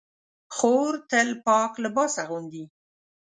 خور 0.55 0.93
تل 1.09 1.29
پاک 1.45 1.71
لباس 1.83 2.13
اغوندي. 2.23 2.63